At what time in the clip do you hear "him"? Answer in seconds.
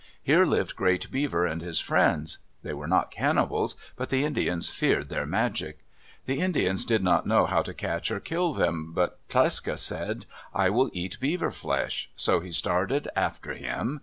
13.53-13.99